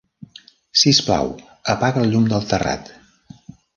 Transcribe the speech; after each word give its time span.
Sisplau, 0.83 1.29
apaga 1.75 2.01
el 2.05 2.09
llum 2.15 2.25
del 2.33 2.49
terrat. 2.55 2.91